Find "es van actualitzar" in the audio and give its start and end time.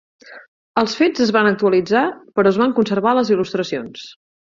1.25-2.01